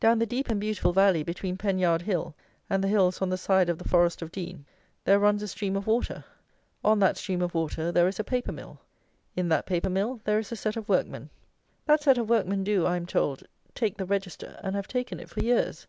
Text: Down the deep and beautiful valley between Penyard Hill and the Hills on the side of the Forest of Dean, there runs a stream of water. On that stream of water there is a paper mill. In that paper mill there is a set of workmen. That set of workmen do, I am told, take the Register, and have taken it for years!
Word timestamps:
Down 0.00 0.18
the 0.18 0.24
deep 0.24 0.48
and 0.48 0.58
beautiful 0.58 0.94
valley 0.94 1.22
between 1.22 1.58
Penyard 1.58 2.00
Hill 2.00 2.34
and 2.70 2.82
the 2.82 2.88
Hills 2.88 3.20
on 3.20 3.28
the 3.28 3.36
side 3.36 3.68
of 3.68 3.76
the 3.76 3.86
Forest 3.86 4.22
of 4.22 4.32
Dean, 4.32 4.64
there 5.04 5.18
runs 5.18 5.42
a 5.42 5.48
stream 5.48 5.76
of 5.76 5.86
water. 5.86 6.24
On 6.82 6.98
that 7.00 7.18
stream 7.18 7.42
of 7.42 7.52
water 7.52 7.92
there 7.92 8.08
is 8.08 8.18
a 8.18 8.24
paper 8.24 8.52
mill. 8.52 8.80
In 9.36 9.50
that 9.50 9.66
paper 9.66 9.90
mill 9.90 10.22
there 10.24 10.38
is 10.38 10.50
a 10.50 10.56
set 10.56 10.76
of 10.78 10.88
workmen. 10.88 11.28
That 11.84 12.02
set 12.02 12.16
of 12.16 12.30
workmen 12.30 12.64
do, 12.64 12.86
I 12.86 12.96
am 12.96 13.04
told, 13.04 13.42
take 13.74 13.98
the 13.98 14.06
Register, 14.06 14.58
and 14.62 14.74
have 14.76 14.88
taken 14.88 15.20
it 15.20 15.28
for 15.28 15.40
years! 15.42 15.86